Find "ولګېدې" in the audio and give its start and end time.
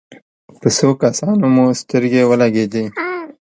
2.29-2.85